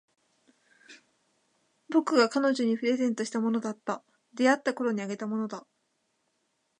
[1.89, 4.01] 僕が彼女にプレゼントしたものだった。
[4.33, 5.67] 出会ったころにあげたものだ。